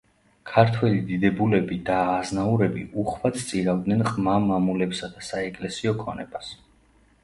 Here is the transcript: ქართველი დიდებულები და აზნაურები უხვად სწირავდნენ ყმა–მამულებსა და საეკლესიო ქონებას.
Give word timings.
ქართველი 0.51 1.01
დიდებულები 1.09 1.77
და 1.91 1.99
აზნაურები 2.15 2.87
უხვად 3.05 3.39
სწირავდნენ 3.45 4.05
ყმა–მამულებსა 4.11 5.15
და 5.17 5.27
საეკლესიო 5.33 5.99
ქონებას. 6.07 6.55